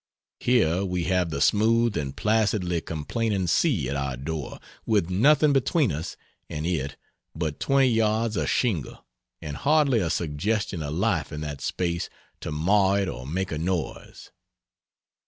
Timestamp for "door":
4.17-4.59